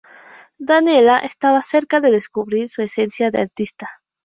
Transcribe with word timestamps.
Daniela 0.57 1.19
estaba 1.19 1.61
cerca 1.61 1.99
de 1.99 2.09
descubrir 2.09 2.69
su 2.71 2.81
esencia 2.81 3.29
de 3.29 3.39
artista. 3.41 3.87